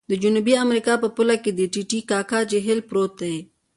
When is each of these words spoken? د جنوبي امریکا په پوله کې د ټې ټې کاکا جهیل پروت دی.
د 0.09 0.11
جنوبي 0.23 0.53
امریکا 0.65 0.93
په 1.03 1.07
پوله 1.15 1.35
کې 1.43 1.51
د 1.53 1.61
ټې 1.73 1.83
ټې 1.89 1.99
کاکا 2.09 2.39
جهیل 2.51 2.79
پروت 2.89 3.13
دی. 3.21 3.35